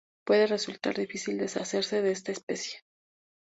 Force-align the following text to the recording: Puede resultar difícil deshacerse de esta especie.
Puede 0.25 0.47
resultar 0.47 0.95
difícil 0.97 1.37
deshacerse 1.37 2.01
de 2.01 2.11
esta 2.11 2.31
especie. 2.31 2.79